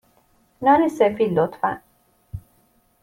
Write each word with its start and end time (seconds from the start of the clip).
نان 0.61 0.89
سفید، 0.89 1.33
لطفا. 1.39 1.71